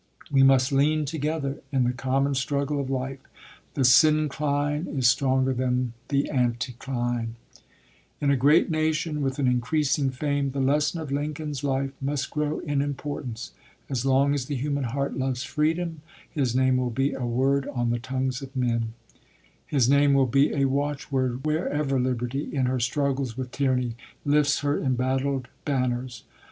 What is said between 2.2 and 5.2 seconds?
struggle of life: the syncline is